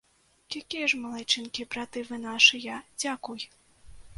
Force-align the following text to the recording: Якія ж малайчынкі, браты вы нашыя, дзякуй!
Якія 0.59 0.87
ж 0.93 0.99
малайчынкі, 1.01 1.67
браты 1.75 2.05
вы 2.09 2.15
нашыя, 2.25 2.81
дзякуй! 3.05 3.47